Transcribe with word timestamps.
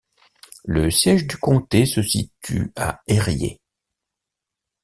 Le 0.65 0.89
siège 0.89 1.27
du 1.27 1.37
comté 1.37 1.85
se 1.85 2.01
situe 2.01 2.73
à 2.75 3.03
Érié. 3.05 3.61